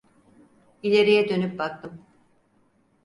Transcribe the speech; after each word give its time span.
İleriye 0.83 1.29
dönüp 1.29 1.59
baktım. 1.59 2.05